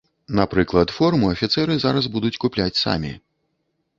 [0.37, 3.13] Напрыклад, форму афіцэры зараз будуць купляць самі.